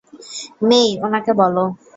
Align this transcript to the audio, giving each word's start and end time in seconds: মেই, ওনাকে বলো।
মেই, 0.69 0.87
ওনাকে 1.05 1.31
বলো। 1.41 1.63